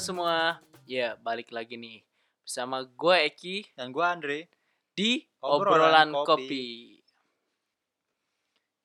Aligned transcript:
Halo 0.00 0.16
semua, 0.16 0.56
ya 0.88 1.12
balik 1.20 1.52
lagi 1.52 1.76
nih 1.76 2.00
bersama 2.40 2.80
gue 2.88 3.16
Eki 3.20 3.76
Dan 3.76 3.92
gua 3.92 4.16
Andre. 4.16 4.48
di 4.96 5.28
Obrolan 5.44 6.08
obrolan, 6.08 6.08
Kopi. 6.24 6.24
kopi. 6.24 6.68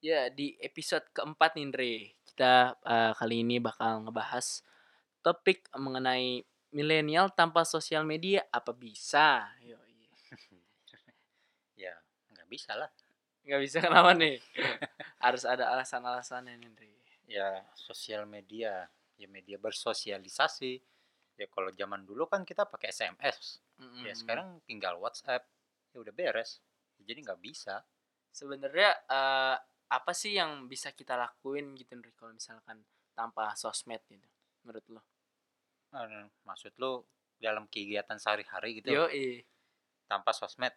Ya 0.04 0.28
di 0.28 0.60
episode 0.60 1.08
keempat 1.16 1.56
nih 1.56 1.64
Andre, 1.72 1.92
kita 2.20 2.76
eh, 2.84 3.16
kali 3.16 3.48
ini 3.48 3.64
bakal 3.64 4.04
ngebahas 4.04 4.60
topik 5.24 5.72
mengenai 5.80 6.44
milenial 6.76 7.32
tanpa 7.32 7.64
sosial 7.64 8.04
media 8.04 8.44
apa 8.52 8.76
bisa? 8.76 9.56
Yoi. 9.64 10.12
Ya, 11.80 11.96
nggak 12.36 12.48
bisa 12.52 12.76
lah. 12.76 12.92
Nggak 13.48 13.62
bisa 13.64 13.78
kenapa 13.80 14.12
nih? 14.20 14.44
Harus 15.24 15.48
ada 15.48 15.72
alasan-alasannya 15.80 16.60
nih 16.60 16.68
Andre. 16.68 16.92
Ya, 17.24 17.64
sosial 17.80 18.28
media, 18.28 18.92
ya 19.16 19.28
media 19.32 19.56
bersosialisasi. 19.56 20.95
Ya 21.36 21.48
kalau 21.52 21.68
zaman 21.72 22.08
dulu 22.08 22.26
kan 22.26 22.48
kita 22.48 22.64
pakai 22.64 22.90
SMS. 22.90 23.60
Ya 23.78 23.84
Mm-mm. 23.84 24.16
sekarang 24.16 24.48
tinggal 24.64 24.96
WhatsApp. 24.98 25.44
Ya 25.92 26.00
udah 26.00 26.12
beres. 26.12 26.60
Jadi 27.00 27.20
nggak 27.24 27.42
bisa. 27.44 27.84
sebenarnya 28.36 28.92
eh, 29.08 29.56
apa 29.88 30.12
sih 30.12 30.36
yang 30.36 30.68
bisa 30.68 30.92
kita 30.92 31.16
lakuin 31.16 31.72
gitu 31.80 31.96
Nri 31.96 32.12
kalau 32.20 32.36
misalkan 32.36 32.84
tanpa 33.16 33.56
sosmed 33.56 34.04
gitu 34.12 34.28
menurut 34.68 34.84
lo? 34.92 35.02
Eh, 35.96 36.28
Maksud 36.44 36.76
lu 36.76 37.00
dalam 37.40 37.64
kegiatan 37.72 38.20
sehari-hari 38.20 38.84
gitu 38.84 38.92
Yo 38.92 39.08
tanpa 40.08 40.36
sosmed. 40.36 40.76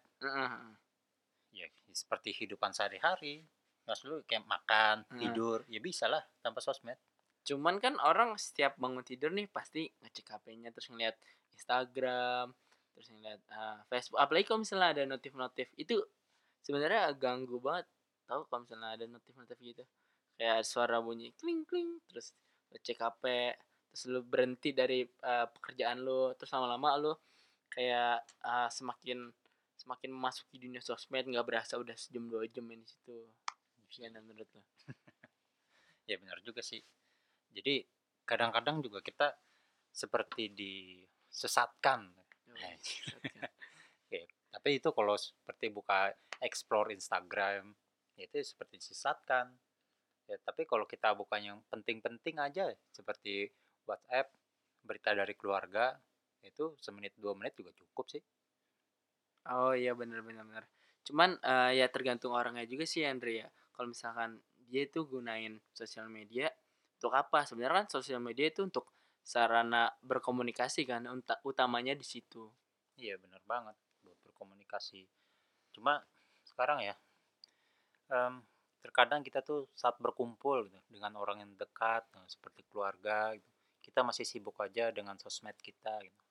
Ya 1.51 1.67
seperti 1.91 2.31
hidupan 2.31 2.71
sehari-hari. 2.71 3.43
Maksud 3.83 4.05
lu 4.07 4.17
kayak 4.23 4.45
makan, 4.45 5.03
Hmm. 5.09 5.19
tidur, 5.19 5.65
ya 5.67 5.81
bisa 5.81 6.05
lah 6.07 6.21
tanpa 6.39 6.61
sosmed. 6.61 6.95
Cuman 7.47 7.81
kan 7.81 7.95
orang 8.03 8.35
setiap 8.37 8.75
bangun 8.77 9.03
tidur 9.03 9.31
nih 9.33 9.47
pasti 9.49 9.89
ngecek 10.03 10.27
HP-nya 10.37 10.69
terus 10.75 10.87
ngeliat 10.91 11.15
Instagram, 11.55 12.53
terus 12.93 13.07
ngeliat 13.15 13.41
eh, 13.41 13.77
Facebook. 13.87 14.19
Apalagi 14.19 14.45
kalau 14.47 14.59
misalnya 14.63 14.87
ada 14.95 15.03
notif-notif 15.07 15.67
itu 15.79 15.95
sebenarnya 16.63 17.11
ganggu 17.15 17.57
banget. 17.59 17.87
Tahu 18.29 18.41
kalau 18.47 18.59
misalnya 18.63 18.89
ada 18.95 19.05
notif-notif 19.09 19.57
gitu. 19.63 19.83
Kayak 20.39 20.63
suara 20.63 21.03
bunyi 21.03 21.35
kling 21.35 21.67
kling 21.67 21.99
terus 22.07 22.31
lu 22.69 22.77
cek 22.79 22.99
HP, 23.01 23.23
terus 23.91 24.03
lu 24.07 24.21
berhenti 24.23 24.71
dari 24.71 25.03
eh, 25.03 25.47
pekerjaan 25.49 26.03
lu, 26.03 26.31
terus 26.37 26.51
lama-lama 26.53 26.89
lu 26.99 27.13
kayak 27.71 28.23
eh, 28.45 28.69
semakin 28.71 29.31
semakin 29.79 30.11
memasuki 30.11 30.59
dunia 30.59 30.83
sosmed 30.83 31.23
nggak 31.23 31.47
berasa 31.47 31.79
udah 31.79 31.95
sejam 31.95 32.27
dua 32.27 32.45
jam 32.51 32.67
di 32.67 32.83
situ. 32.83 33.15
Gimana 33.89 34.21
menurut 34.21 34.49
lo? 34.53 34.61
Ya 36.09 36.17
benar 36.17 36.41
juga 36.41 36.65
sih. 36.65 36.81
Jadi 37.53 37.83
kadang-kadang 38.23 38.81
juga 38.85 39.01
kita 39.01 39.33
seperti 39.89 40.53
disesatkan. 40.53 42.13
Oke, 44.05 44.21
tapi 44.53 44.69
itu 44.77 44.89
kalau 44.93 45.15
seperti 45.17 45.73
buka 45.73 46.13
explore 46.41 46.93
Instagram, 46.93 47.73
ya 48.15 48.23
itu 48.25 48.41
seperti 48.41 48.81
disesatkan. 48.81 49.49
Ya, 50.29 50.37
tapi 50.45 50.69
kalau 50.69 50.85
kita 50.85 51.17
bukan 51.17 51.41
yang 51.41 51.59
penting-penting 51.73 52.37
aja, 52.37 52.69
seperti 52.93 53.49
WhatsApp, 53.89 54.29
berita 54.85 55.17
dari 55.17 55.33
keluarga, 55.33 55.97
itu 56.45 56.77
semenit 56.77 57.17
dua 57.17 57.33
menit 57.33 57.57
juga 57.57 57.73
cukup 57.73 58.05
sih. 58.13 58.23
Oh 59.49 59.73
iya 59.73 59.97
bener 59.97 60.21
bener. 60.21 60.69
Cuman 61.01 61.41
eh, 61.41 61.81
ya 61.81 61.89
tergantung 61.89 62.37
orangnya 62.37 62.69
juga 62.69 62.85
sih 62.85 63.01
Andre 63.01 63.45
ya. 63.45 63.49
Kalau 63.73 63.89
misalkan 63.89 64.37
dia 64.69 64.85
itu 64.85 65.01
gunain 65.09 65.57
sosial 65.73 66.05
media 66.11 66.53
untuk 66.99 67.15
apa? 67.15 67.47
Sebenarnya 67.47 67.87
kan 67.87 67.87
sosial 67.99 68.19
media 68.19 68.51
itu 68.51 68.67
untuk 68.67 68.91
sarana 69.23 69.87
berkomunikasi 70.03 70.83
kan 70.83 71.07
utamanya 71.47 71.95
di 71.95 72.03
situ. 72.03 72.51
Iya 72.99 73.15
benar 73.21 73.39
banget 73.47 73.75
buat 74.03 74.19
berkomunikasi. 74.27 75.07
Cuma 75.75 76.03
sekarang 76.43 76.83
ya, 76.83 76.95
em, 78.11 78.43
terkadang 78.83 79.21
kita 79.23 79.39
tuh 79.43 79.71
saat 79.75 79.95
berkumpul 80.03 80.67
gitu, 80.67 80.79
dengan 80.91 81.15
orang 81.19 81.43
yang 81.43 81.53
dekat, 81.55 82.03
nah, 82.15 82.25
seperti 82.27 82.63
keluarga, 82.67 83.31
gitu, 83.35 83.51
kita 83.83 84.03
masih 84.03 84.25
sibuk 84.27 84.55
aja 84.59 84.91
dengan 84.91 85.15
sosmed 85.19 85.55
kita. 85.59 85.99
Gitu. 86.03 86.23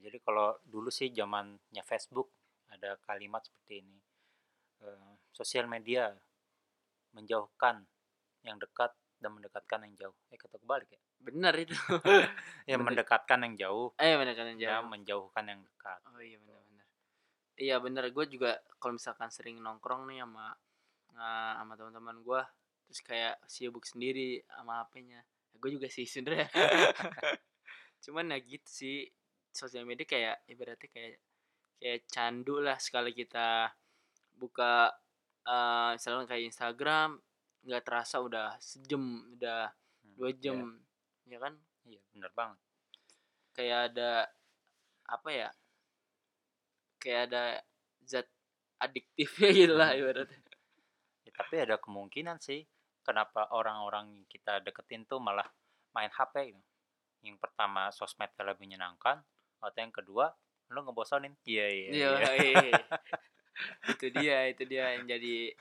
Jadi 0.00 0.18
kalau 0.24 0.56
dulu 0.64 0.88
sih 0.92 1.10
zamannya 1.12 1.82
Facebook 1.84 2.30
ada 2.72 2.96
kalimat 3.04 3.42
seperti 3.44 3.84
ini, 3.84 3.98
eh, 4.86 5.12
sosial 5.34 5.66
media 5.70 6.12
menjauhkan 7.16 7.84
yang 8.46 8.56
dekat 8.60 8.92
dan 9.20 9.36
mendekatkan 9.36 9.84
yang 9.84 9.94
jauh. 10.00 10.16
Eh 10.32 10.40
kata 10.40 10.56
kebalik 10.56 10.88
ya? 10.96 11.00
Bener 11.20 11.54
itu. 11.60 11.76
Ya 12.70 12.78
Bener. 12.78 13.02
mendekatkan 13.02 13.38
yang 13.44 13.54
jauh, 13.58 13.88
eh 13.98 14.14
bener 14.14 14.34
kan 14.38 14.46
ya 14.54 14.78
jauh. 14.78 14.86
menjauhkan 14.86 15.44
yang 15.48 15.60
dekat. 15.66 16.00
Oh 16.06 16.22
iya 16.22 16.38
bener 16.38 16.62
bener. 16.70 16.86
Iya 17.60 17.76
bener 17.82 18.04
gue 18.14 18.24
juga 18.30 18.62
kalau 18.78 18.94
misalkan 18.94 19.28
sering 19.34 19.58
nongkrong 19.58 20.06
nih 20.06 20.22
sama 20.22 20.54
eh, 21.18 21.52
sama 21.58 21.72
teman-teman 21.74 22.16
gue 22.22 22.42
terus 22.86 23.00
kayak 23.06 23.34
sibuk 23.46 23.86
sendiri 23.86 24.42
sama 24.50 24.82
HP-nya. 24.86 25.20
gue 25.60 25.70
juga 25.76 25.88
sih 25.90 26.06
sebenernya. 26.08 26.48
Cuman 28.06 28.32
ya 28.32 28.38
gitu 28.40 28.70
sih 28.70 28.96
sosial 29.50 29.82
media 29.84 30.06
kayak 30.06 30.36
ibaratnya 30.46 30.88
kayak 30.88 31.18
kayak 31.82 32.00
candu 32.06 32.62
lah 32.62 32.78
sekali 32.78 33.10
kita 33.12 33.68
buka 34.38 34.94
eh 35.44 35.90
misalnya 35.98 36.28
kayak 36.28 36.54
Instagram 36.54 37.18
nggak 37.66 37.82
terasa 37.84 38.16
udah 38.22 38.56
sejam 38.60 39.28
udah 39.36 39.68
Hmm, 40.00 40.14
dua 40.16 40.30
ya, 40.32 40.36
jam 40.40 40.58
ya 41.28 41.38
kan 41.38 41.54
Iya, 41.84 42.00
benar 42.12 42.30
banget. 42.32 42.58
kayak 43.52 43.78
ada 43.92 44.10
apa 45.10 45.28
ya 45.28 45.48
kayak 47.00 47.20
ada 47.30 47.42
zat 48.04 48.28
adiktifnya 48.80 49.48
gitu 49.58 49.74
lah 49.76 49.92
Hmm. 49.92 50.00
ibaratnya 50.00 50.40
Ya, 51.20 51.30
tapi 51.36 51.60
ada 51.60 51.76
kemungkinan 51.76 52.40
sih 52.40 52.64
kenapa 53.04 53.52
orang-orang 53.52 54.08
yang 54.08 54.24
kita 54.24 54.64
deketin 54.64 55.04
tuh 55.04 55.20
malah 55.20 55.44
main 55.92 56.08
HP 56.08 56.56
gitu. 56.56 56.62
Yang 57.20 57.36
pertama 57.44 57.92
sosmed 57.92 58.32
lebih 58.40 58.64
menyenangkan, 58.64 59.20
atau 59.60 59.78
yang 59.78 59.92
kedua 59.92 60.32
lu 60.72 60.80
ngebosonin. 60.80 61.36
Iya 61.44 61.66
iya. 61.68 61.88
Iya, 61.92 62.08
iya. 62.40 62.60
iya. 62.72 62.84
itu 63.92 64.06
dia 64.16 64.36
itu 64.48 64.62
dia 64.64 64.96
yang 64.96 65.04
jadi 65.04 65.52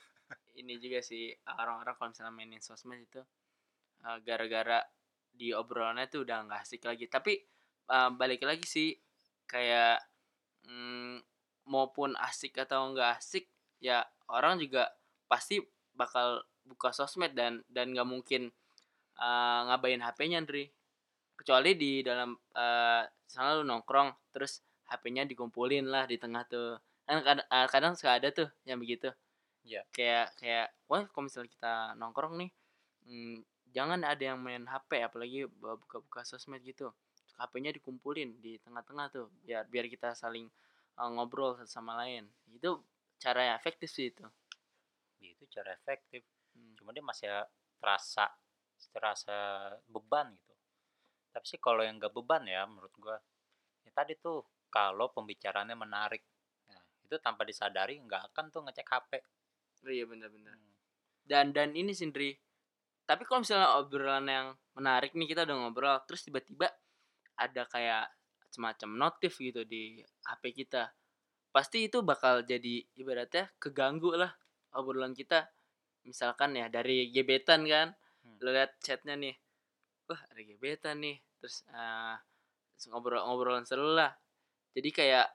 ini 0.60 0.76
juga 0.78 1.00
sih 1.00 1.32
orang-orang 1.48 1.96
kalau 1.96 2.10
misalnya 2.12 2.34
mainin 2.36 2.62
sosmed 2.62 3.00
itu 3.02 3.22
eh, 4.06 4.18
gara-gara 4.26 4.84
di 5.30 5.56
obrolannya 5.56 6.10
tuh 6.12 6.28
udah 6.28 6.38
nggak 6.46 6.62
asik 6.68 6.84
lagi. 6.86 7.06
Tapi 7.08 7.34
eh, 7.90 8.10
balik 8.14 8.44
lagi 8.44 8.66
sih 8.68 8.90
kayak 9.50 10.04
mm, 10.68 11.24
maupun 11.70 12.14
asik 12.20 12.60
atau 12.60 12.94
nggak 12.94 13.18
asik 13.18 13.50
ya 13.80 14.04
orang 14.30 14.60
juga 14.60 14.92
pasti 15.30 15.62
bakal 15.96 16.44
buka 16.66 16.92
sosmed 16.94 17.34
dan 17.34 17.64
dan 17.72 17.96
nggak 17.96 18.08
mungkin 18.08 18.52
eh, 19.18 19.60
ngabain 19.70 20.04
HP-nya 20.04 20.44
Andri 20.44 20.68
kecuali 21.40 21.72
di 21.80 22.04
dalam 22.04 22.36
eh 22.36 23.04
misalnya 23.26 23.54
lu 23.62 23.66
nongkrong 23.66 24.34
terus 24.36 24.60
HP-nya 24.90 25.24
dikumpulin 25.30 25.86
lah 25.88 26.10
di 26.10 26.18
tengah 26.18 26.44
tuh. 26.50 26.82
Kan 27.06 27.26
kadang, 27.26 27.48
kadang 27.74 27.94
suka 27.98 28.22
ada 28.22 28.30
tuh 28.30 28.50
yang 28.70 28.78
begitu 28.78 29.10
Iya. 29.70 29.82
kayak 29.94 30.28
kayak 30.42 30.68
wah 30.90 31.06
kalau 31.14 31.30
misalnya 31.30 31.52
kita 31.54 31.74
nongkrong 32.02 32.42
nih 32.42 32.50
hmm, 33.06 33.38
jangan 33.70 34.02
ada 34.02 34.24
yang 34.34 34.42
main 34.42 34.66
HP 34.66 35.06
apalagi 35.06 35.46
buka-buka 35.46 36.26
sosmed 36.26 36.66
gitu 36.66 36.90
HP-nya 37.38 37.72
dikumpulin 37.78 38.42
di 38.42 38.58
tengah-tengah 38.66 39.14
tuh 39.14 39.30
biar 39.46 39.70
biar 39.70 39.86
kita 39.86 40.18
saling 40.18 40.50
eh, 40.98 41.10
ngobrol 41.14 41.54
satu 41.54 41.70
sama 41.70 41.94
lain 42.02 42.26
itu 42.50 42.82
cara 43.22 43.54
yang 43.54 43.56
efektif 43.62 43.94
sih 43.94 44.10
itu 44.10 44.26
Ya, 45.20 45.36
Itu 45.36 45.46
cara 45.52 45.76
efektif. 45.76 46.24
Hmm. 46.56 46.74
Cuma 46.80 46.96
dia 46.96 47.04
masih 47.04 47.28
terasa 47.80 48.32
terasa 48.96 49.36
beban 49.92 50.32
gitu. 50.40 50.56
Tapi 51.36 51.46
sih 51.46 51.60
kalau 51.60 51.84
yang 51.84 52.00
gak 52.00 52.16
beban 52.16 52.48
ya 52.48 52.64
menurut 52.64 52.92
gua 52.96 53.20
ya 53.84 53.92
tadi 53.92 54.16
tuh 54.16 54.42
kalau 54.72 55.12
pembicaraannya 55.12 55.76
menarik. 55.76 56.24
Nah, 56.72 56.80
itu 57.04 57.16
tanpa 57.20 57.44
disadari 57.44 58.00
nggak 58.00 58.32
akan 58.32 58.46
tuh 58.54 58.62
ngecek 58.66 58.88
HP. 58.88 59.12
Iya 59.88 60.04
bener-bener 60.06 60.54
Hmm. 60.56 60.76
dan 61.30 61.46
dan 61.56 61.72
ini 61.78 61.94
sendiri 61.96 62.36
tapi 63.08 63.26
kalau 63.26 63.42
misalnya 63.42 63.80
obrolan 63.80 64.26
yang 64.30 64.48
menarik 64.78 65.14
nih 65.18 65.30
kita 65.30 65.46
udah 65.48 65.56
ngobrol 65.56 65.98
terus 66.06 66.22
tiba-tiba 66.26 66.70
ada 67.40 67.64
kayak 67.70 68.06
semacam 68.50 68.90
notif 69.08 69.38
gitu 69.40 69.64
di 69.66 70.02
HP 70.26 70.52
kita 70.54 70.90
pasti 71.50 71.90
itu 71.90 72.02
bakal 72.06 72.46
jadi 72.46 72.86
ibaratnya 72.98 73.50
keganggu 73.58 74.14
lah 74.14 74.30
obrolan 74.78 75.14
kita 75.18 75.50
misalkan 76.06 76.58
ya 76.58 76.68
dari 76.70 77.10
gebetan 77.14 77.66
kan 77.66 77.94
Hmm. 78.20 78.36
lo 78.44 78.52
liat 78.52 78.84
chatnya 78.84 79.16
nih 79.16 79.32
wah 80.12 80.20
ada 80.28 80.42
gebetan 80.44 81.00
nih 81.00 81.24
terus 81.40 81.64
eh, 81.72 82.16
ngobrol 82.92 83.24
ngobrolan 83.24 83.64
seru 83.64 83.96
lah 83.96 84.12
jadi 84.76 84.90
kayak 84.92 85.28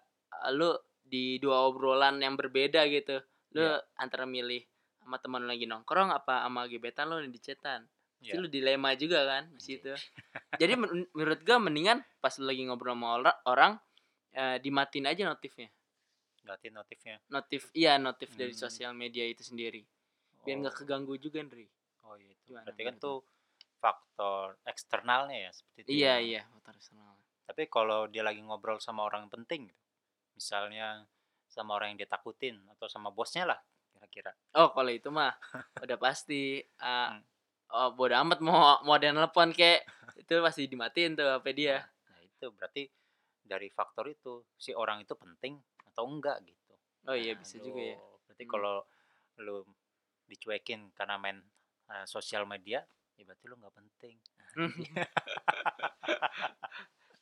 eh, 0.45 0.51
lu 0.53 0.69
di 1.01 1.41
dua 1.41 1.65
obrolan 1.73 2.21
yang 2.21 2.37
berbeda 2.37 2.85
gitu 2.93 3.17
lu 3.55 3.63
Iya. 3.63 3.81
antara 3.97 4.25
milih 4.25 4.63
sama 4.99 5.17
teman 5.17 5.45
lagi 5.45 5.65
nongkrong 5.65 6.11
apa 6.11 6.43
sama 6.43 6.67
gebetan 6.67 7.07
lu 7.07 7.23
di 7.23 7.39
chatan 7.39 7.87
Itu 8.19 8.35
Iya. 8.35 8.41
lu 8.41 8.49
dilema 8.49 8.91
juga 8.95 9.21
kan 9.23 9.45
di 9.49 9.61
situ. 9.61 9.93
Jadi 10.61 10.73
men- 10.75 11.11
menurut 11.13 11.41
gua 11.41 11.59
mendingan 11.59 12.01
pas 12.19 12.33
lu 12.35 12.45
lagi 12.45 12.65
ngobrol 12.65 12.93
sama 12.93 13.09
ora- 13.15 13.41
orang 13.45 13.73
eh, 14.33 14.57
dimatiin 14.59 15.07
aja 15.07 15.23
notifnya. 15.25 15.69
Berarti 16.41 16.67
notifnya. 16.69 17.21
Notif 17.29 17.69
iya 17.73 17.95
notif 17.97 18.33
dari 18.33 18.51
Hmm. 18.51 18.61
sosial 18.61 18.91
media 18.93 19.23
itu 19.23 19.41
sendiri. 19.41 19.85
Biar 20.41 20.57
nggak 20.59 20.73
Oh. 20.73 20.79
keganggu 20.81 21.15
juga, 21.17 21.39
Ndri. 21.39 21.69
Oh 22.03 22.17
iya 22.17 22.33
itu. 22.33 22.51
Gimana 22.51 22.65
Berarti 22.67 22.83
kan 22.83 22.95
tuh 22.99 23.19
faktor 23.77 24.57
eksternalnya 24.65 25.39
ya 25.39 25.51
seperti 25.53 25.79
itu. 25.83 25.91
Iya, 25.95 26.15
ya. 26.15 26.19
iya, 26.19 26.41
faktor 26.49 26.75
eksternal. 26.75 27.15
Tapi 27.45 27.63
kalau 27.69 28.09
dia 28.09 28.21
lagi 28.21 28.41
ngobrol 28.41 28.81
sama 28.81 29.05
orang 29.05 29.29
penting. 29.29 29.69
Misalnya 30.33 31.05
sama 31.55 31.79
orang 31.79 31.95
yang 31.95 32.03
dia 32.03 32.11
takutin 32.11 32.59
atau 32.75 32.91
sama 32.91 33.15
bosnya 33.15 33.47
lah 33.47 33.61
kira-kira. 33.95 34.35
Oh, 34.59 34.75
kalau 34.75 34.91
itu 34.91 35.07
mah 35.15 35.31
udah 35.79 35.99
pasti 36.03 36.59
eh, 36.59 37.09
Hmm. 37.15 37.23
oh 37.71 37.91
bodo 37.95 38.15
amat 38.27 38.39
mau 38.43 38.83
mau 38.83 38.95
ada 38.99 39.11
nelpon 39.11 39.51
kek 39.51 39.83
itu 40.19 40.35
pasti 40.43 40.67
dimatiin 40.67 41.15
tuh 41.15 41.27
HP 41.39 41.47
dia. 41.55 41.79
Nah, 41.81 42.21
itu 42.23 42.47
berarti 42.55 42.83
dari 43.45 43.71
faktor 43.71 44.11
itu 44.11 44.43
si 44.59 44.75
orang 44.75 45.03
itu 45.03 45.15
penting 45.15 45.59
atau 45.91 46.05
enggak 46.07 46.43
gitu. 46.43 46.75
Oh 47.07 47.17
iya 47.17 47.35
Nah, 47.35 47.41
bisa 47.43 47.57
juga 47.63 47.83
ya. 47.83 47.99
Berarti 48.27 48.45
Hmm. 48.45 48.53
kalau 48.53 48.77
lu 49.43 49.57
dicuekin 50.27 50.91
karena 50.95 51.19
main 51.19 51.39
eh, 51.85 52.07
sosial 52.09 52.49
media, 52.49 52.81
ya 53.15 53.23
berarti 53.25 53.45
lu 53.47 53.57
nggak 53.61 53.75
penting. 53.75 54.17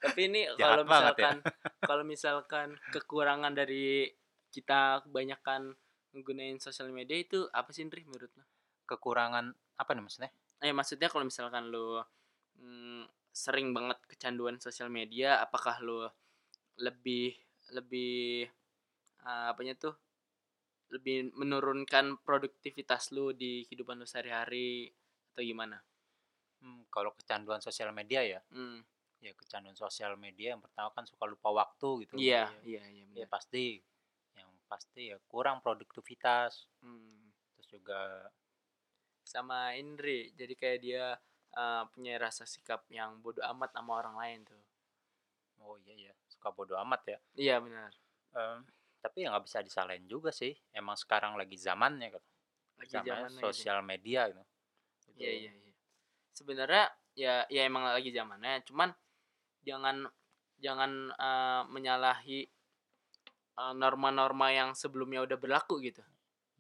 Tapi 0.03 0.21
ini 0.27 0.41
kalau 0.59 0.83
ya. 0.83 0.89
misalkan 0.91 1.37
kalau 1.81 2.05
misalkan 2.05 2.69
kekurangan 2.91 3.55
dari 3.55 4.11
kita 4.53 5.03
kebanyakan 5.09 5.73
menggunakan 6.13 6.61
sosial 6.61 6.93
media 6.93 7.17
itu 7.17 7.49
apa 7.51 7.73
sih 7.73 7.89
Ndri 7.89 8.05
menurut 8.05 8.29
lo? 8.37 8.45
Kekurangan 8.85 9.49
apa 9.81 9.91
nih 9.97 10.03
maksudnya? 10.05 10.31
Eh 10.61 10.71
maksudnya 10.77 11.09
kalau 11.09 11.25
misalkan 11.25 11.73
lo 11.73 12.05
mm, 12.61 13.33
sering 13.33 13.73
banget 13.73 13.99
kecanduan 14.05 14.61
sosial 14.61 14.93
media, 14.93 15.41
apakah 15.41 15.81
lo 15.81 16.13
lebih 16.77 17.33
lebih 17.73 18.45
eh, 19.25 19.47
apanya 19.49 19.73
tuh 19.81 19.97
lebih 20.93 21.33
menurunkan 21.33 22.21
produktivitas 22.21 23.17
lu 23.17 23.33
di 23.33 23.65
kehidupan 23.65 23.97
lu 23.97 24.05
sehari-hari 24.05 24.93
atau 25.33 25.41
gimana? 25.41 25.81
Hmm, 26.61 26.85
kalau 26.93 27.17
kecanduan 27.17 27.65
sosial 27.65 27.91
media 27.97 28.21
ya, 28.23 28.41
Hmm. 28.53 28.85
ya 29.25 29.33
kecanduan 29.33 29.75
sosial 29.75 30.15
media 30.21 30.53
yang 30.55 30.63
pertama 30.63 30.93
kan 30.93 31.09
suka 31.09 31.25
lupa 31.25 31.49
waktu 31.51 32.05
gitu. 32.07 32.15
Iya, 32.21 32.53
iya, 32.63 32.85
iya. 32.87 33.05
Ya 33.17 33.27
pasti, 33.27 33.81
yang 33.81 33.81
pasti 33.81 33.92
ya 34.95 35.17
kurang 35.29 35.61
produktivitas. 35.65 36.67
Hmm. 36.81 37.33
Terus 37.57 37.69
juga 37.69 38.01
Sama 39.23 39.73
Indri, 39.79 40.35
jadi 40.35 40.53
kayak 40.59 40.79
dia 40.83 41.05
eh, 41.57 41.83
punya 41.95 42.19
rasa 42.21 42.43
sikap 42.45 42.85
yang 42.91 43.23
bodoh 43.23 43.45
amat 43.55 43.71
sama 43.73 43.97
orang 44.01 44.17
lain 44.19 44.41
tuh. 44.45 44.63
oh 45.63 45.79
iya 45.87 46.11
ya 46.11 46.15
suka 46.27 46.51
bodo 46.51 46.75
amat 46.83 47.03
ya. 47.07 47.19
Iya 47.39 47.57
benar. 47.63 47.95
Em, 48.35 48.67
tapi 48.99 49.23
ya 49.23 49.31
nggak 49.31 49.47
bisa 49.47 49.63
disalahin 49.63 50.11
juga 50.11 50.35
sih. 50.35 50.51
Emang 50.75 50.99
sekarang 50.99 51.39
lagi 51.39 51.55
zamannya 51.55 52.19
kan. 52.19 52.23
Lagi 52.83 52.93
Zamannya 52.99 53.31
gitu. 53.39 53.47
sosial 53.47 53.79
media 53.87 54.27
gitu. 54.27 54.43
Itu- 54.43 55.23
Iya, 55.23 55.31
iya, 55.39 55.53
iya. 55.55 55.73
Sebenarnya 56.35 56.85
ya 57.15 57.35
ya 57.47 57.63
emang 57.63 57.85
lagi 57.87 58.11
zamannya, 58.11 58.65
cuman 58.67 58.91
jangan 59.63 60.03
jangan 60.59 60.91
eh, 61.15 61.63
menyalahi 61.71 62.51
eh, 63.59 63.75
norma-norma 63.77 64.53
yang 64.53 64.73
sebelumnya 64.77 65.25
udah 65.25 65.39
berlaku 65.39 65.81
gitu. 65.85 66.03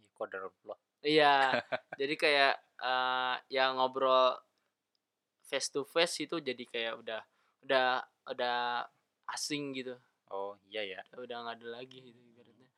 Ya, 0.01 0.09
qadarullah. 0.17 0.79
Iya, 1.03 1.35
jadi 2.01 2.15
kayak 2.17 2.55
eh 2.83 3.37
yang 3.55 3.79
ngobrol 3.79 4.35
face 5.47 5.69
to 5.69 5.85
face 5.85 6.25
itu 6.25 6.41
jadi 6.41 6.65
kayak 6.65 6.95
udah 6.99 7.21
udah 7.63 7.87
udah 8.33 8.87
asing 9.31 9.77
gitu. 9.77 9.95
Oh 10.33 10.57
iya 10.71 10.83
ya. 10.99 11.01
Udah 11.15 11.45
nggak 11.45 11.57
ada 11.61 11.69
lagi 11.83 11.99
gitu 12.01 12.21
ibaratnya. 12.33 12.71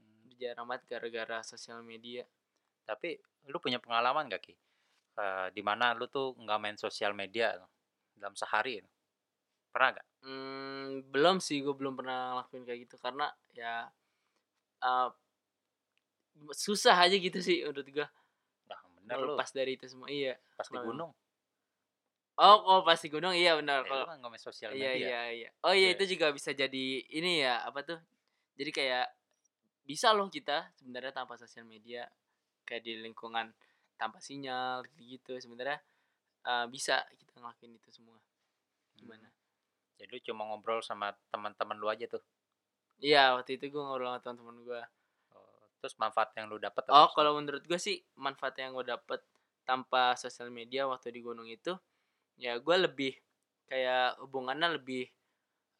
Hmm, 0.00 0.32
jarang 0.40 0.66
banget 0.66 0.82
gara-gara 0.96 1.44
sosial 1.44 1.84
media. 1.84 2.24
Tapi 2.88 3.20
lu 3.48 3.60
punya 3.60 3.76
pengalaman 3.76 4.32
gak 4.32 4.40
ki? 4.40 4.54
Eh, 5.14 5.48
di 5.52 5.62
mana 5.62 5.92
lu 5.92 6.08
tuh 6.08 6.32
nggak 6.40 6.58
main 6.60 6.76
sosial 6.80 7.12
media 7.12 7.52
dalam 8.16 8.34
sehari? 8.34 8.80
Pernah 9.68 10.00
gak? 10.00 10.06
Hmm, 10.24 10.53
belum 11.08 11.36
sih 11.38 11.60
gue 11.60 11.74
belum 11.74 11.94
pernah 11.94 12.18
ngelakuin 12.36 12.64
kayak 12.64 12.80
gitu 12.88 12.96
karena 12.98 13.26
ya 13.52 13.88
eh, 14.80 15.08
susah 16.54 16.96
aja 16.98 17.16
gitu 17.16 17.38
sih 17.40 17.62
menurut 17.62 17.86
gue 17.86 18.06
Nah 18.68 18.80
bener 18.98 19.16
lu 19.20 19.26
lepas 19.36 19.50
dari 19.52 19.76
itu 19.76 19.86
semua. 19.86 20.08
Iya. 20.08 20.34
pas 20.56 20.66
di 20.66 20.78
gunung. 20.80 21.12
Oh, 22.34 22.56
kalau 22.66 22.82
pasti 22.82 23.06
gunung 23.06 23.30
iya 23.30 23.54
benar. 23.54 23.86
Ya, 23.86 24.10
Kalau 24.10 24.26
main 24.26 24.42
sosial 24.42 24.74
Iya 24.74 24.90
media. 24.90 25.06
iya 25.06 25.20
iya. 25.30 25.50
Oh 25.62 25.70
iya 25.70 25.94
Iya. 25.94 26.02
itu 26.02 26.18
juga 26.18 26.34
bisa 26.34 26.50
jadi 26.50 26.86
ini 27.14 27.46
ya 27.46 27.62
apa 27.62 27.86
tuh? 27.86 28.00
Jadi 28.58 28.70
kayak 28.74 29.06
bisa 29.86 30.10
loh 30.10 30.26
kita 30.26 30.72
sebenarnya 30.74 31.12
tanpa 31.14 31.38
sosial 31.38 31.62
media 31.62 32.10
kayak 32.66 32.82
di 32.82 32.98
lingkungan 32.98 33.54
tanpa 33.94 34.18
sinyal 34.18 34.82
gitu 34.98 35.38
sebenarnya 35.38 35.78
eh, 36.42 36.66
bisa 36.66 37.06
kita 37.14 37.38
ngelakuin 37.38 37.78
itu 37.78 37.90
semua. 37.94 38.18
Gimana? 38.98 39.30
Hmm. 39.30 39.43
Jadi 39.98 40.08
lu 40.10 40.20
cuma 40.32 40.42
ngobrol 40.50 40.82
sama 40.82 41.14
teman-teman 41.30 41.76
lu 41.78 41.86
aja 41.90 42.06
tuh. 42.10 42.22
Iya 43.02 43.34
waktu 43.38 43.58
itu 43.58 43.70
gue 43.74 43.82
ngobrol 43.82 44.14
sama 44.14 44.20
teman-teman 44.22 44.56
gue. 44.62 44.82
Oh, 45.34 45.62
terus 45.82 45.94
manfaat 45.98 46.30
yang 46.38 46.46
lu 46.50 46.58
dapat 46.58 46.84
Oh 46.90 47.10
kalau 47.14 47.36
menurut 47.38 47.62
gue 47.66 47.78
sih 47.78 48.02
manfaat 48.18 48.58
yang 48.58 48.74
gue 48.74 48.86
dapet 48.86 49.20
tanpa 49.64 50.14
sosial 50.14 50.52
media 50.52 50.84
waktu 50.84 51.10
di 51.10 51.20
gunung 51.24 51.48
itu 51.48 51.72
ya 52.36 52.58
gue 52.58 52.76
lebih 52.76 53.14
kayak 53.70 54.20
hubungannya 54.20 54.76
lebih 54.76 55.08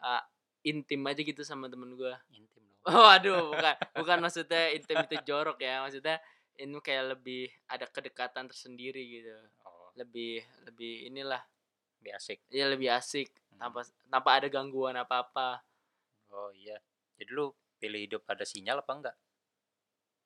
eh, 0.03 0.23
intim 0.65 1.05
aja 1.05 1.21
gitu 1.21 1.43
sama 1.45 1.69
temen 1.69 1.93
gue. 1.95 2.15
intim 2.33 2.63
dong. 2.65 2.81
Oh 2.91 3.09
aduh 3.09 3.53
bukan 3.53 3.75
bukan 3.97 4.19
maksudnya 4.25 4.73
intim 4.77 5.05
itu 5.05 5.17
jorok 5.25 5.57
ya 5.61 5.81
maksudnya 5.85 6.21
ini 6.61 6.79
kayak 6.79 7.19
lebih 7.19 7.51
ada 7.67 7.89
kedekatan 7.91 8.47
tersendiri 8.47 9.03
gitu 9.21 9.35
Oh, 9.65 9.91
lebih 9.99 10.45
lebih 10.69 11.09
inilah 11.11 11.43
lebih 12.01 12.13
asik. 12.21 12.39
ya 12.53 12.69
lebih 12.69 12.93
asik. 12.93 13.29
Tanpa 13.57 13.81
tanpa 14.11 14.31
ada 14.37 14.49
gangguan 14.51 14.97
apa 14.99 15.25
apa 15.25 15.49
Oh 16.35 16.51
iya. 16.51 16.75
Jadi 17.15 17.31
lu 17.31 17.55
pilih 17.79 18.01
hidup 18.11 18.27
ada 18.27 18.43
sinyal 18.43 18.83
apa 18.83 18.93
enggak? 18.93 19.17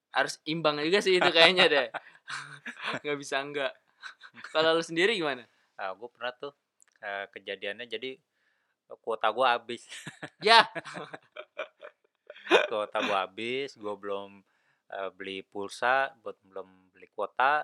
harus 0.09 0.41
imbang 0.49 0.81
juga 0.81 1.05
sih 1.05 1.21
itu 1.21 1.31
kayaknya 1.31 1.69
deh 1.69 1.89
nggak 3.05 3.19
bisa 3.21 3.45
enggak 3.45 3.77
kalau 4.57 4.73
lu 4.73 4.81
sendiri 4.81 5.13
gimana 5.15 5.45
Ah, 5.79 5.95
gue 5.95 6.11
pernah 6.11 6.35
tuh 6.35 6.51
eh, 6.99 7.31
kejadiannya 7.31 7.87
jadi 7.87 8.19
eh, 8.91 8.99
kuota 8.99 9.31
gue 9.31 9.47
habis. 9.47 9.87
ya 10.43 10.67
kuota 12.67 12.99
gue 12.99 13.15
habis, 13.15 13.79
gue 13.79 13.95
belum 13.95 14.43
eh, 14.91 15.11
beli 15.15 15.47
pulsa, 15.47 16.11
buat 16.19 16.35
belum 16.43 16.91
beli 16.91 17.07
kuota. 17.15 17.63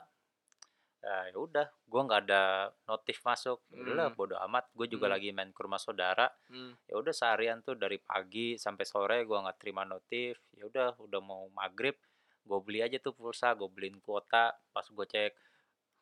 Eh, 1.04 1.24
ya 1.30 1.36
udah, 1.36 1.68
gue 1.68 2.00
nggak 2.00 2.20
ada 2.24 2.42
notif 2.88 3.20
masuk. 3.20 3.60
Udahlah, 3.68 4.08
Hmm. 4.08 4.16
bodo 4.16 4.40
amat. 4.48 4.72
Gue 4.72 4.88
juga 4.88 5.04
Hmm. 5.04 5.14
lagi 5.20 5.28
main 5.36 5.52
ke 5.52 5.60
rumah 5.60 5.76
saudara. 5.76 6.32
Hmm. 6.48 6.72
Ya 6.88 6.96
udah 6.96 7.12
seharian 7.12 7.60
tuh 7.60 7.76
dari 7.76 8.00
pagi 8.00 8.56
sampai 8.56 8.88
sore 8.88 9.20
gue 9.22 9.36
nggak 9.36 9.60
terima 9.60 9.84
notif. 9.84 10.40
Ya 10.56 10.64
udah, 10.64 10.96
udah 10.96 11.20
mau 11.20 11.44
maghrib, 11.52 11.92
gue 12.40 12.58
beli 12.64 12.80
aja 12.80 12.96
tuh 12.96 13.12
pulsa, 13.12 13.52
gue 13.52 13.68
beliin 13.68 14.00
kuota. 14.00 14.56
Pas 14.72 14.86
gue 14.88 15.04
cek, 15.04 15.36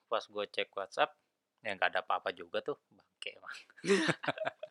pas 0.06 0.22
gue 0.22 0.44
cek 0.46 0.70
WhatsApp, 0.70 1.10
ya 1.60 1.74
nggak 1.74 1.98
ada 1.98 2.00
apa-apa 2.06 2.30
juga 2.30 2.62
tuh, 2.62 2.78
bangke 2.88 3.34
emang. 3.34 3.56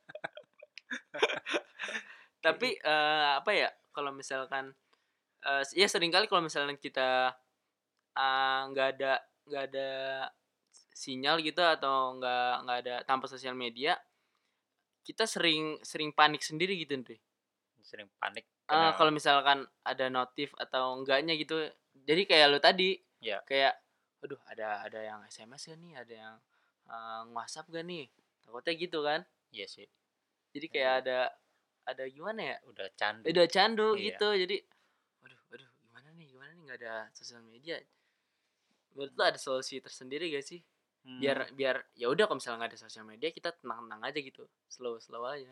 tapi 2.41 2.73
eh, 2.73 3.29
apa 3.37 3.51
ya 3.53 3.69
kalau 3.91 4.09
misalkan 4.11 4.73
eh, 5.43 5.63
ya 5.75 5.85
sering 5.85 6.09
kali 6.09 6.25
kalau 6.25 6.41
misalnya 6.41 6.73
kita 6.73 7.35
ah, 8.15 8.61
nggak 8.71 8.87
ada 8.97 9.19
nggak 9.51 9.63
ada 9.67 9.89
sinyal 10.95 11.43
gitu 11.43 11.59
atau 11.59 12.15
nggak 12.15 12.51
nggak 12.63 12.77
ada 12.87 12.95
tanpa 13.03 13.27
sosial 13.27 13.51
media 13.51 13.99
kita 15.01 15.27
sering 15.27 15.75
sering 15.81 16.13
panik 16.13 16.39
sendiri 16.39 16.77
gitu 16.77 16.93
Ndri. 16.95 17.17
Sering 17.81 18.07
panik. 18.15 18.45
Eh, 18.45 18.53
karena- 18.69 18.95
kalau 18.95 19.11
misalkan 19.11 19.59
ada 19.83 20.05
notif 20.07 20.53
atau 20.55 20.95
enggaknya 20.95 21.35
gitu. 21.35 21.57
Jadi 22.05 22.23
kayak 22.23 22.47
lo 22.47 22.59
tadi 22.61 22.95
Ya. 23.19 23.41
kayak 23.43 23.75
aduh 24.21 24.37
ada 24.47 24.85
ada 24.85 24.99
yang 25.01 25.19
SMS 25.25 25.67
gak 25.67 25.79
nih? 25.81 25.93
Ada 25.97 26.13
yang 26.13 26.35
uh, 26.87 27.21
WhatsApp 27.33 27.67
gak 27.67 27.83
nih? 27.83 28.07
Takutnya 28.45 28.73
gitu 28.77 28.99
kan. 29.01 29.25
Iya 29.51 29.67
sih, 29.67 29.83
jadi 30.55 30.67
kayak 30.71 30.93
ada 31.03 31.19
ada 31.83 32.03
gimana 32.07 32.55
ya? 32.55 32.57
Udah 32.63 32.87
candu. 32.95 33.25
udah 33.27 33.47
candu 33.51 33.87
Iya. 33.99 34.15
gitu. 34.15 34.27
Jadi 34.37 34.57
waduh 35.19 35.39
waduh 35.51 35.69
gimana 35.81 36.07
nih? 36.15 36.27
Gimana 36.31 36.51
nih? 36.55 36.61
Nggak 36.63 36.77
ada 36.79 36.95
sosial 37.11 37.41
media 37.43 37.75
menurut 39.01 39.17
lo 39.17 39.23
ada 39.25 39.39
solusi 39.41 39.81
tersendiri 39.81 40.29
gak 40.29 40.45
sih 40.45 40.61
Hmm, 41.01 41.17
biar 41.17 41.49
biar 41.57 41.81
ya 41.97 42.13
udah 42.13 42.29
kalau 42.29 42.37
misalnya 42.37 42.61
nggak 42.61 42.77
ada 42.77 42.81
sosial 42.85 43.09
media 43.09 43.33
kita 43.33 43.49
tenang 43.57 43.89
tenang 43.89 44.05
aja 44.05 44.21
gitu 44.21 44.45
slow 44.69 45.01
slow 45.01 45.25
aja 45.25 45.49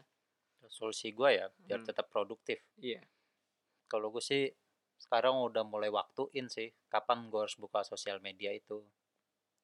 solusi 0.69 1.09
gue 1.09 1.29
ya 1.41 1.49
biar 1.57 1.81
Hmm. 1.81 1.89
tetap 1.89 2.05
produktif. 2.13 2.61
iya 2.77 3.01
Kalau 3.89 4.13
gue 4.13 4.21
sih 4.21 4.45
sekarang 5.01 5.41
udah 5.41 5.65
mulai 5.65 5.89
waktuin 5.89 6.45
sih 6.53 6.69
kapan 6.85 7.33
gue 7.33 7.41
harus 7.41 7.57
buka 7.57 7.81
sosial 7.81 8.21
media 8.21 8.53
itu. 8.53 8.85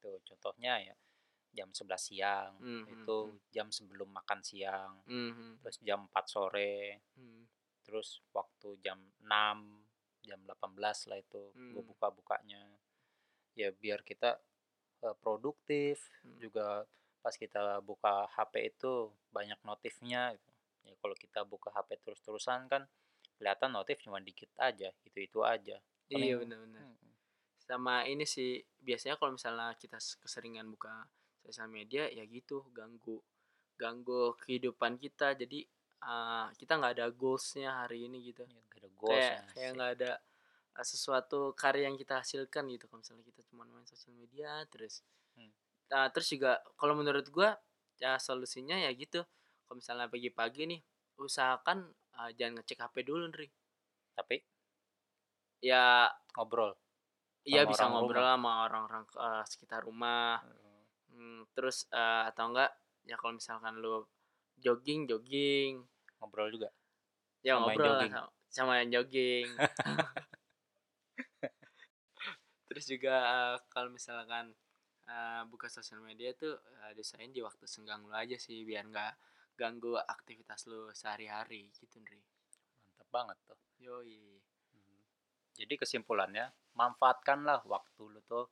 Tuh 0.02 0.18
contohnya 0.26 0.82
ya. 0.82 0.96
jam 1.56 1.70
11 1.72 2.02
siang 2.12 2.52
Mhm, 2.60 2.84
itu 2.90 3.18
mhm. 3.32 3.40
jam 3.54 3.68
sebelum 3.72 4.10
makan 4.12 4.42
siang 4.44 5.00
Mhm. 5.08 5.64
terus 5.64 5.78
jam 5.86 6.04
4 6.10 6.26
sore 6.28 7.00
Mhm. 7.16 7.42
terus 7.86 8.20
waktu 8.34 8.76
jam 8.84 9.00
6 9.22 9.86
jam 10.26 10.42
18 10.44 11.08
lah 11.08 11.16
itu 11.22 11.54
gue 11.54 11.80
Hmm. 11.80 11.88
buka 11.94 12.10
bukanya 12.12 12.60
ya 13.56 13.72
biar 13.74 14.00
kita 14.02 14.38
eh, 15.02 15.16
produktif 15.18 16.00
Hmm. 16.22 16.38
juga 16.38 16.84
pas 17.20 17.34
kita 17.34 17.82
buka 17.82 18.30
HP 18.30 18.54
itu 18.70 18.92
banyak 19.30 19.58
notifnya 19.62 20.34
gitu. 20.34 20.52
ya 20.84 20.94
kalau 20.96 21.16
kita 21.16 21.42
buka 21.42 21.70
HP 21.70 21.98
terus 22.00 22.22
terusan 22.22 22.68
kan 22.68 22.86
kelihatan 23.36 23.72
notif 23.72 23.98
cuma 24.00 24.20
dikit 24.20 24.48
aja 24.56 24.94
itu 25.02 25.18
itu 25.20 25.40
aja 25.42 25.82
Iya 26.06 26.38
Paling- 26.38 26.40
benar-benar. 26.46 26.82
Mm-mm. 26.86 27.12
Sama 27.60 28.06
ini 28.06 28.24
sih 28.24 28.56
biasanya 28.78 29.16
kalau 29.16 29.34
misalnya 29.34 29.74
kita 29.74 29.98
keseringan 29.98 30.70
buka 30.70 31.10
sosial 31.40 31.66
media 31.68 32.06
ya 32.08 32.22
gitu 32.24 32.62
ganggu 32.70 33.18
ganggu 33.76 34.38
kehidupan 34.38 34.96
kita 34.96 35.34
jadi 35.34 35.66
uh, 36.00 36.54
kita 36.54 36.78
nggak 36.78 36.94
ada 36.96 37.08
goalsnya 37.10 37.82
hari 37.82 38.06
ini 38.06 38.22
gitu. 38.24 38.46
Ya, 38.46 38.62
gak 38.64 38.80
ada 38.80 38.90
goals 38.94 39.18
kayak 39.18 39.42
kayak 39.52 39.72
nggak 39.74 39.92
ada 39.98 40.12
uh, 40.14 40.22
sesuatu 40.84 41.56
karya 41.56 41.88
yang 41.88 41.96
kita 41.96 42.20
hasilkan 42.20 42.68
gitu. 42.74 42.90
Kalau 42.92 43.00
misalnya 43.00 43.24
kita 43.24 43.42
cuma 43.48 43.64
main 43.70 43.88
sosial 43.88 44.16
media 44.18 44.64
terus 44.72 45.06
Hmm. 45.36 45.52
nah 45.92 46.08
terus 46.16 46.32
juga 46.32 46.64
kalau 46.80 46.96
menurut 46.96 47.28
gua 47.28 47.60
ya 48.00 48.16
solusinya 48.16 48.80
ya 48.80 48.92
gitu. 48.96 49.20
Kalau 49.68 49.76
misalnya 49.80 50.08
pagi-pagi 50.08 50.64
nih 50.64 50.82
usahakan 51.20 51.92
uh, 52.16 52.32
jangan 52.36 52.64
ngecek 52.64 52.80
HP 52.80 52.96
dulu 53.04 53.28
Nri 53.32 53.48
tapi 54.16 54.40
ya 55.60 56.08
ngobrol 56.36 56.72
iya 57.44 57.68
bisa 57.68 57.86
orang 57.86 57.92
ngobrol 58.08 58.26
sama 58.26 58.52
orang-orang 58.66 59.04
uh, 59.20 59.44
sekitar 59.44 59.84
rumah. 59.86 60.40
Hmm, 61.16 61.48
terus 61.56 61.88
eh, 61.96 62.24
atau 62.28 62.52
enggak 62.52 62.76
ya 63.08 63.16
kalau 63.16 63.40
misalkan 63.40 63.80
lu 63.80 64.04
jogging 64.60 65.08
jogging. 65.08 65.84
Ngobrol 66.20 66.52
juga? 66.52 66.72
Ya 67.46 67.56
Sama 67.56 67.56
yang 67.56 67.62
ngobrol 67.64 67.86
jogging. 67.88 68.12
sama, 68.12 68.30
sama 68.50 68.74
yang 68.82 68.90
jogging 68.92 69.48
terus 72.76 72.92
juga 72.92 73.16
eh, 73.24 73.58
kalau 73.72 73.88
misalkan 73.88 74.52
eh, 75.08 75.42
buka 75.48 75.72
sosial 75.72 76.04
media 76.04 76.36
tuh 76.36 76.60
eh, 76.84 76.92
desain 76.92 77.32
di 77.32 77.40
waktu 77.40 77.64
senggang 77.64 78.04
lu 78.04 78.12
aja 78.12 78.36
sih 78.36 78.68
biar 78.68 78.84
nggak 78.92 79.14
ganggu 79.56 79.96
aktivitas 79.96 80.68
lu 80.68 80.92
sehari-hari 80.92 81.72
gitu 81.80 82.04
Nri 82.04 82.20
mantap 83.00 83.08
banget 83.08 83.38
tuh 83.48 83.60
yoi 83.80 84.44
Hmm. 84.76 85.00
Jadi 85.56 85.74
kesimpulannya, 85.80 86.52
manfaatkanlah 86.76 87.64
waktu 87.64 88.04
lu 88.12 88.20
tuh 88.28 88.46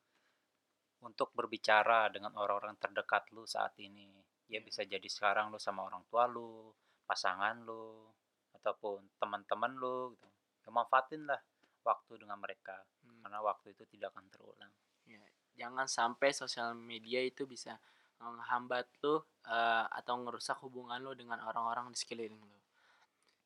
untuk 1.04 1.36
berbicara 1.36 2.08
dengan 2.08 2.32
orang-orang 2.40 2.80
terdekat 2.80 3.28
lu 3.36 3.44
saat 3.44 3.76
ini. 3.84 4.08
Ya 4.48 4.60
Iya. 4.60 4.60
bisa 4.64 4.82
jadi 4.88 5.08
sekarang 5.12 5.52
lu 5.52 5.60
sama 5.60 5.84
orang 5.84 6.08
tua 6.08 6.32
lu, 6.32 6.72
pasangan 7.04 7.60
lu, 7.68 8.08
ataupun 8.56 9.20
teman-teman 9.20 9.76
lu 9.76 10.16
gitu. 10.16 10.28
Ya 10.64 10.70
manfaatin 10.72 11.28
lah 11.28 11.42
waktu 11.84 12.24
dengan 12.24 12.40
mereka 12.40 12.80
Hmm. 13.24 13.32
karena 13.32 13.40
waktu 13.40 13.72
itu 13.72 13.88
tidak 13.88 14.12
akan 14.12 14.28
terulang. 14.28 14.74
Ya, 15.08 15.24
jangan 15.56 15.88
sampai 15.88 16.36
sosial 16.36 16.76
media 16.76 17.24
itu 17.24 17.48
bisa 17.48 17.80
menghambat 18.20 18.92
lu 19.00 19.24
eh, 19.48 19.86
atau 19.88 20.20
ngerusak 20.28 20.60
hubungan 20.60 21.00
lu 21.00 21.16
dengan 21.16 21.40
orang-orang 21.40 21.88
di 21.96 21.98
sekeliling 22.00 22.44
lu. 22.44 22.60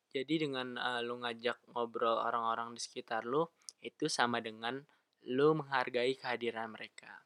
Jadi 0.09 0.49
dengan 0.49 0.73
eh, 0.81 1.01
lu 1.05 1.21
ngajak 1.21 1.69
ngobrol 1.77 2.17
orang-orang 2.17 2.73
di 2.73 2.81
sekitar 2.81 3.21
lu 3.21 3.45
itu 3.85 4.09
sama 4.09 4.41
dengan 4.41 4.81
lu 5.29 5.53
menghargai 5.53 6.17
kehadiran 6.17 6.73
mereka. 6.73 7.21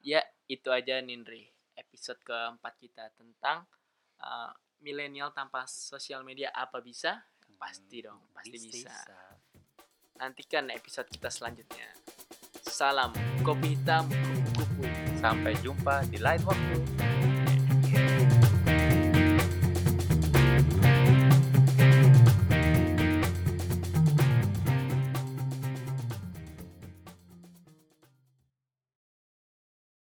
Ya, 0.00 0.24
itu 0.48 0.72
aja 0.72 0.96
Nindri 1.04 1.44
episode 1.76 2.20
keempat 2.24 2.80
kita 2.80 3.12
tentang 3.12 3.68
eh, 4.16 4.52
milenial 4.80 5.36
tanpa 5.36 5.68
sosial 5.68 6.24
media 6.24 6.48
apa 6.56 6.80
bisa? 6.80 7.20
Pasti 7.60 8.02
dong, 8.02 8.18
pasti 8.34 8.58
bisa. 8.58 8.90
Nantikan 10.18 10.68
episode 10.68 11.08
kita 11.08 11.32
selanjutnya. 11.32 11.88
Salam 12.64 13.12
kopi 13.40 13.76
hitam 13.76 14.08
kupu-kupu. 14.08 14.84
Sampai 15.20 15.56
jumpa 15.60 16.04
di 16.10 16.18
lain 16.20 16.42
waktu. 16.44 17.11